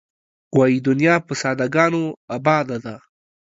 وایې 0.57 0.79
دنیا 0.87 1.15
په 1.27 1.33
ساده 1.41 1.67
ګانو 1.75 2.03
آباده 2.37 2.77
ده. 2.85 2.95